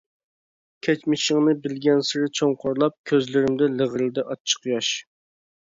[0.87, 4.93] كەچمىشىڭنى بىلگەنسېرى چوڭقۇرلاپ، كۆزلىرىمدە لىغىرلىدى ئاچچىق ياش.